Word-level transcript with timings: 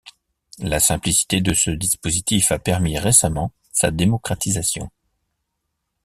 La 0.57 0.79
simplicité 0.79 1.41
de 1.41 1.53
ce 1.53 1.69
dispositif 1.69 2.51
a 2.51 2.57
permis 2.57 2.97
récemment 2.97 3.53
sa 3.71 3.91
démocratisation. 3.91 4.89